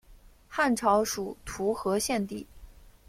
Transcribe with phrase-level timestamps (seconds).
[0.47, 2.47] 汉朝属徒河县地。